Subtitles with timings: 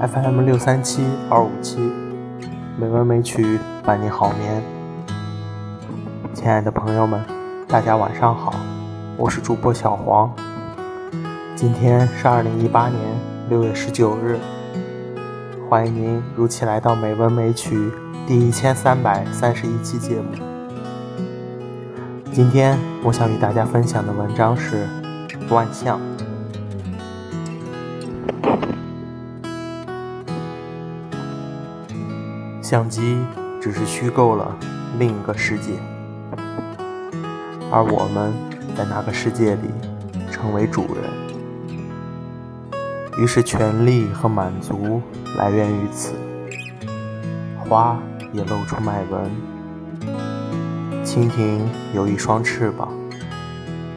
[0.00, 1.76] FM 六三七二五七，
[2.78, 4.62] 美文美曲伴你好眠。
[6.32, 7.22] 亲爱的朋友们，
[7.68, 8.54] 大家晚上好，
[9.18, 10.34] 我是主播小黄。
[11.54, 12.98] 今天是二零一八年
[13.50, 14.38] 六月十九日，
[15.68, 17.90] 欢迎您如期来到美文美曲
[18.26, 20.32] 第一千三百三十一期节目。
[22.32, 24.88] 今天我想与大家分享的文章是
[25.54, 26.00] 《万象》。
[32.70, 33.18] 相机
[33.60, 34.56] 只是虚构了
[34.96, 35.72] 另一个世界，
[37.68, 38.32] 而我们
[38.76, 39.62] 在那个世界里
[40.30, 41.10] 成为主人。
[43.18, 45.02] 于是，权力和满足
[45.36, 46.14] 来源于此。
[47.58, 47.98] 花
[48.32, 49.28] 也露出脉纹。
[51.04, 52.88] 蜻蜓有一双翅膀，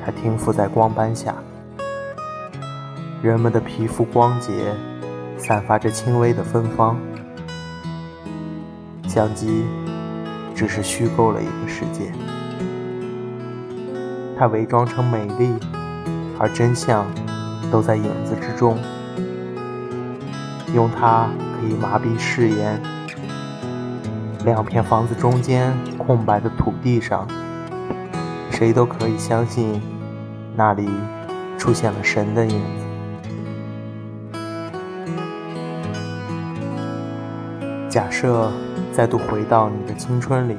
[0.03, 1.35] 它停伏在光斑下。
[3.21, 4.73] 人们的皮肤光洁，
[5.37, 6.97] 散发着轻微的芬芳。
[9.13, 9.63] 相机
[10.55, 12.11] 只是虚构了一个世界，
[14.35, 15.53] 它伪装成美丽，
[16.39, 17.05] 而真相
[17.71, 18.75] 都在影子之中。
[20.73, 22.81] 用它可以麻痹誓言。
[24.43, 27.27] 两片房子中间空白的土地上，
[28.49, 29.79] 谁都可以相信
[30.55, 30.89] 那里
[31.59, 32.82] 出现了神的影子。
[37.93, 38.51] 假设。
[38.91, 40.55] 再度回到你的青春里，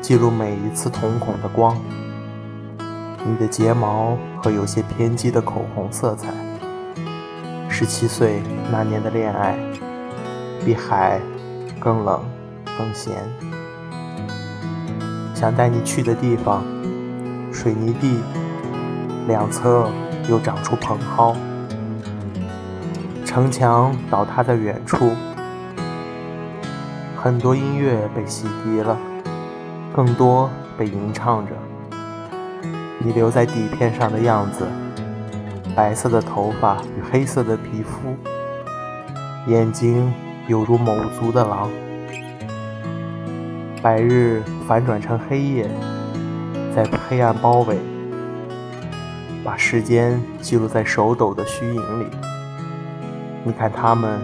[0.00, 1.76] 记录每一次瞳孔的光，
[3.26, 6.28] 你的睫毛和有些偏激的口红色彩。
[7.68, 8.40] 十七岁
[8.72, 9.54] 那年的恋爱，
[10.64, 11.20] 比海
[11.78, 12.22] 更冷
[12.78, 13.14] 更咸。
[15.34, 16.64] 想带你去的地方，
[17.52, 18.22] 水泥地
[19.28, 19.90] 两侧
[20.26, 21.36] 又长出蓬蒿，
[23.26, 25.12] 城墙倒塌在远处。
[27.26, 28.96] 很多音乐被洗涤了，
[29.92, 30.48] 更多
[30.78, 31.52] 被吟唱着。
[33.00, 34.64] 你留在底片上的样子，
[35.74, 38.14] 白色的头发与黑色的皮肤，
[39.48, 40.14] 眼睛
[40.46, 41.68] 犹如某族的狼。
[43.82, 45.68] 白日反转成黑夜，
[46.76, 47.76] 在黑暗包围，
[49.42, 52.06] 把时间记录在手抖的虚影里。
[53.42, 54.20] 你看，它们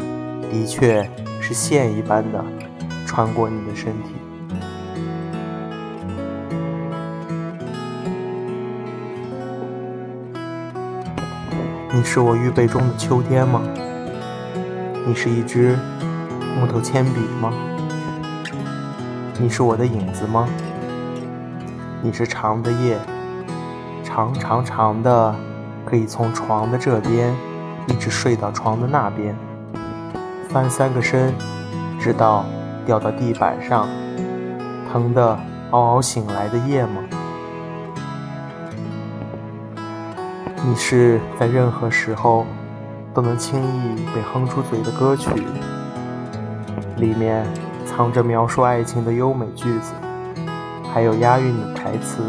[0.52, 1.04] 的确
[1.40, 2.44] 是线一般的。
[3.14, 4.14] 穿过你的身体，
[11.92, 13.60] 你是我预备中的秋天吗？
[15.06, 15.76] 你是一支
[16.58, 17.52] 木头铅笔吗？
[19.38, 20.48] 你是我的影子吗？
[22.00, 22.98] 你是长的夜，
[24.02, 25.34] 长长长的，
[25.84, 27.30] 可以从床的这边
[27.88, 29.36] 一直睡到床的那边，
[30.48, 31.34] 翻三个身，
[32.00, 32.46] 直到。
[32.87, 33.88] 掉到地板上，
[34.91, 35.38] 疼得
[35.70, 37.03] 嗷嗷醒来的夜吗？
[40.65, 42.47] 你是在任何时候
[43.12, 45.31] 都能轻易被哼出嘴的歌曲，
[46.98, 47.44] 里面
[47.84, 49.93] 藏着描述爱情的优美句子，
[50.93, 52.22] 还有押韵的台词。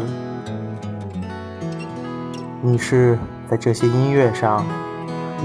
[2.60, 4.64] 你是在这些音乐上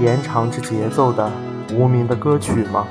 [0.00, 1.30] 延长着节奏的
[1.74, 2.86] 无名的歌曲吗？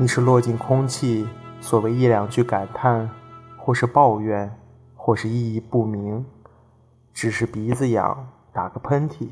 [0.00, 1.26] 你是落进空气，
[1.60, 3.06] 所谓一两句感叹，
[3.58, 4.50] 或是抱怨，
[4.96, 6.24] 或是意义不明，
[7.12, 9.28] 只是鼻子痒，打个喷嚏。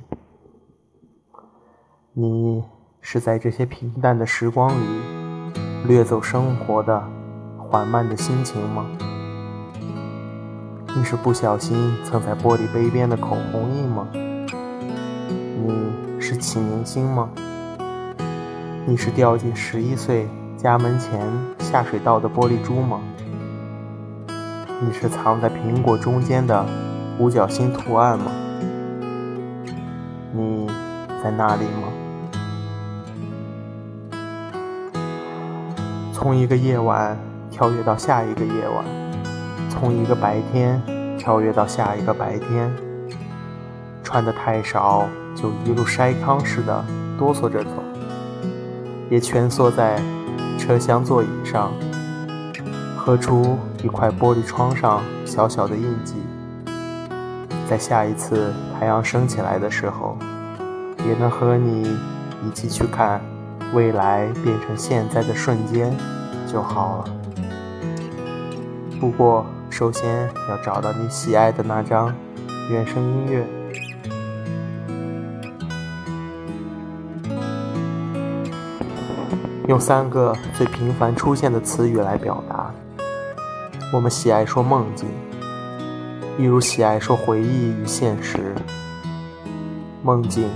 [2.13, 2.63] 你
[3.01, 5.55] 是在这些平淡的时光里，
[5.87, 7.03] 掠走生活的
[7.57, 8.85] 缓慢的心情吗？
[10.95, 14.07] 你是不小心蹭在玻璃杯边的口红印吗？
[14.13, 17.31] 你是启明星吗？
[18.85, 20.29] 你是掉进十一岁？
[20.59, 21.21] 家门前
[21.61, 22.99] 下水道的玻璃珠吗？
[24.81, 26.67] 你是藏在苹果中间的
[27.17, 28.33] 五角星图案吗？
[30.33, 30.67] 你
[31.23, 31.89] 在那里吗？
[36.13, 37.17] 从一个夜晚
[37.53, 38.85] 跳跃到下一个夜晚，
[39.71, 40.83] 从一个白天
[41.17, 42.69] 跳跃到下一个白天，
[44.03, 46.85] 穿的太少就一路筛糠似的
[47.17, 47.71] 哆嗦着走，
[49.09, 50.03] 也蜷缩在。
[50.59, 51.73] 车厢座椅上，
[52.99, 56.17] 刻出一块玻璃窗上小小的印记。
[57.67, 60.19] 在下一次太阳升起来的时候，
[61.07, 61.97] 也能和你
[62.47, 63.21] 一起去看
[63.73, 65.97] 未来变成现在的瞬间
[66.47, 67.05] 就好了。
[69.01, 72.13] 不过，首先要找到你喜爱的那张
[72.69, 73.58] 原声音乐。
[79.69, 82.73] 用三个最频繁出现的词语来表达。
[83.93, 85.07] 我们喜爱说梦境，
[86.39, 88.55] 一如喜爱说回忆与现实。
[90.03, 90.49] 梦境、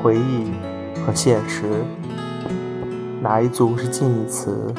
[0.00, 0.52] 回忆
[1.04, 1.64] 和现实，
[3.20, 4.72] 哪一组是近义词？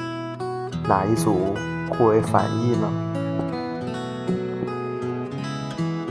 [0.87, 1.53] 哪一组
[1.89, 2.89] 互为反义呢？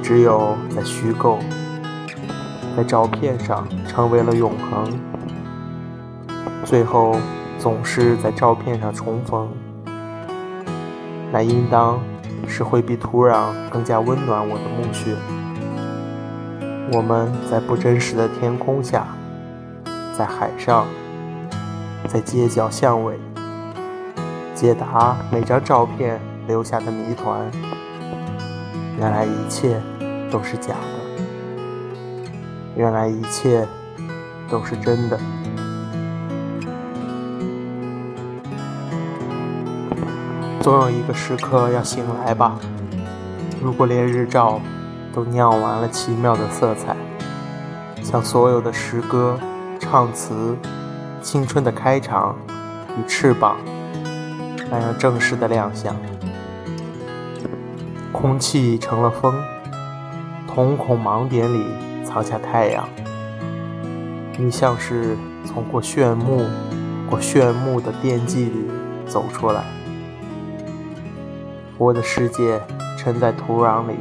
[0.03, 1.39] 只有在虚构、
[2.77, 5.01] 在照片上成为了永恒，
[6.63, 7.17] 最后
[7.59, 9.49] 总是在照片上重逢，
[11.33, 11.99] 那应当
[12.47, 15.17] 是会比土壤更加温暖我的墓穴。
[16.93, 19.07] 我们在不真实的天空下，
[20.17, 20.87] 在海上，
[22.07, 23.19] 在街角巷尾，
[24.55, 27.51] 解答每张照片留下的谜团。
[28.99, 29.81] 原来一切
[30.31, 31.23] 都是假的，
[32.77, 33.67] 原来一切
[34.49, 35.19] 都是真的。
[40.61, 42.59] 总有一个时刻要醒来吧。
[43.63, 44.61] 如果连日照。
[45.11, 46.95] 都酿完了奇妙的色彩，
[48.05, 49.37] 像所有的诗歌、
[49.81, 50.57] 唱词、
[51.21, 52.37] 青春的开场
[52.97, 53.57] 与翅膀
[54.71, 55.97] 那样正式的亮相。
[58.13, 59.35] 空气成了风，
[60.47, 61.65] 瞳孔盲点里
[62.05, 62.89] 藏下太阳。
[64.37, 66.47] 你像是从过炫目、
[67.11, 68.67] 过炫目的电锯里
[69.05, 69.65] 走出来。
[71.79, 72.61] 我的世界
[72.99, 73.95] 沉在土壤里。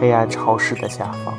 [0.00, 1.32] 黑暗潮湿的下方，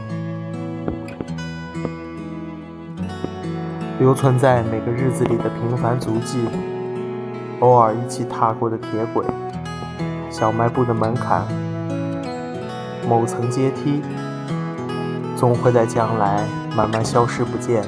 [3.99, 6.47] 留存在每个日子里的平凡足迹，
[7.59, 9.25] 偶尔一起踏过的铁轨，
[10.31, 11.45] 小卖部的门槛，
[13.07, 14.01] 某层阶梯，
[15.35, 16.45] 总会在将来
[16.75, 17.83] 慢慢消失不见。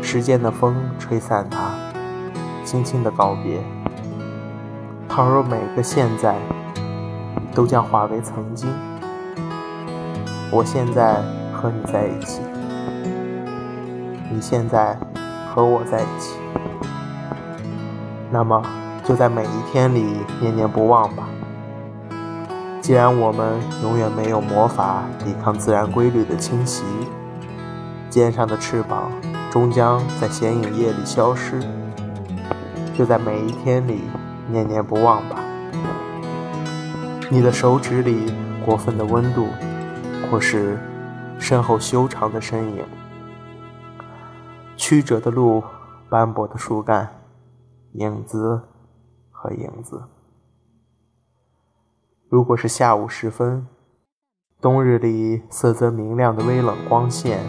[0.00, 1.74] 时间的风吹散它，
[2.64, 3.60] 轻轻的告别。
[5.14, 6.36] 倘若每个现在。
[7.54, 8.68] 都将化为曾经。
[10.50, 11.22] 我现在
[11.52, 12.40] 和你在一起，
[14.28, 14.98] 你现在
[15.46, 16.34] 和我在一起，
[18.28, 18.60] 那么
[19.04, 20.04] 就在每一天里
[20.40, 21.28] 念念不忘吧。
[22.80, 26.82] 既然我们永远没有魔法抵抗自然规律的侵袭，
[28.10, 29.12] 肩上的翅膀
[29.48, 31.62] 终将在显影夜里消失，
[32.98, 34.00] 就在每一天里
[34.54, 35.44] 念念不忘吧。
[37.28, 38.32] 你的手指里
[38.64, 39.48] 过分的温度，
[40.30, 40.78] 或是
[41.38, 42.84] 身后修长的身影，
[44.76, 45.64] 曲折的路，
[46.08, 47.08] 斑驳的树干，
[47.94, 48.62] 影子
[49.32, 50.04] 和影子。
[52.28, 53.66] 如果是下午时分，
[54.60, 57.40] 冬日里色泽明亮的微冷光线，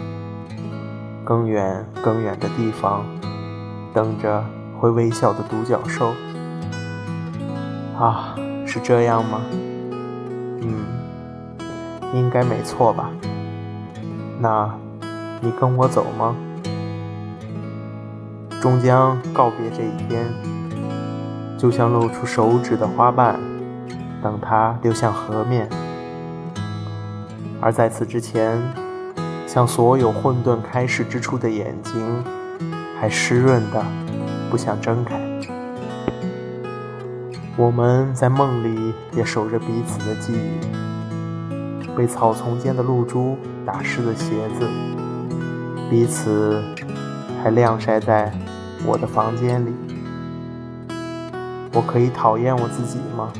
[1.24, 3.04] 更远更远的地方，
[3.94, 4.44] 等着
[4.80, 6.12] 会微笑的独角兽。
[7.98, 9.40] 啊，是这样吗？
[10.60, 10.84] 嗯，
[12.12, 13.10] 应该没错吧？
[14.38, 14.70] 那，
[15.40, 16.36] 你跟我走吗？
[18.60, 20.26] 终将告别这一天，
[21.56, 23.40] 就像露出手指的花瓣，
[24.22, 25.68] 等它流向河面。
[27.60, 28.60] 而在此之前，
[29.46, 32.24] 像所有混沌开始之初的眼睛，
[33.00, 33.82] 还湿润的，
[34.50, 35.25] 不想睁开。
[37.58, 44.68] 我们在梦里也守着彼此的记忆，被草丛间的露珠打湿的鞋子，
[45.88, 46.62] 彼此
[47.42, 48.30] 还晾晒在
[48.84, 49.72] 我的房间里。
[51.72, 53.32] 我可以讨厌我自己吗？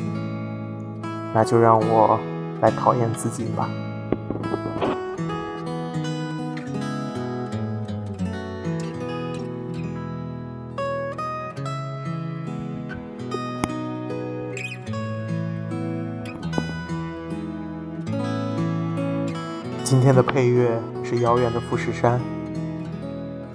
[1.34, 2.18] 那就让我
[2.62, 3.68] 来讨厌自己吧。
[19.86, 22.20] 今天的配乐是遥远的富士山，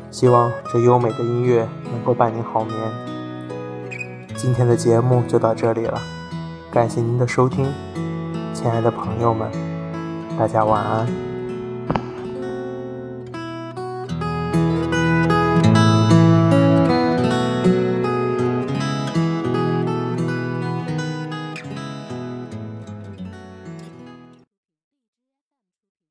[0.09, 2.77] 希望这优美的音乐能够伴您好眠。
[4.37, 6.01] 今天的节目就到这里了，
[6.71, 7.67] 感谢您的收听，
[8.53, 9.51] 亲爱的朋友们，
[10.39, 11.30] 大家晚安。